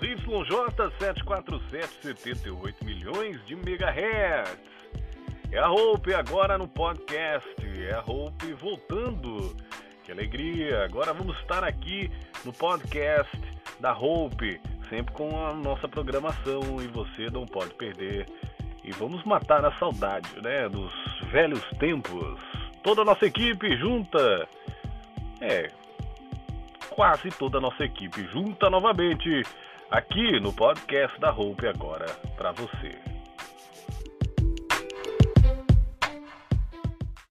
[0.00, 0.16] ZYJ
[0.98, 4.58] 747 78 milhões de megahertz.
[5.52, 7.46] É a Hope agora no podcast.
[7.86, 9.54] É a Hope voltando.
[10.02, 10.84] Que alegria!
[10.84, 12.10] Agora vamos estar aqui
[12.46, 13.38] no podcast
[13.78, 14.58] da Hope,
[14.88, 18.26] sempre com a nossa programação e você não pode perder.
[18.82, 20.92] E vamos matar a saudade, né, dos
[21.30, 22.40] velhos tempos.
[22.82, 24.48] Toda a nossa equipe junta.
[25.42, 25.70] É,
[26.88, 29.42] quase toda a nossa equipe junta novamente
[29.90, 33.09] aqui no podcast da Hope agora para você.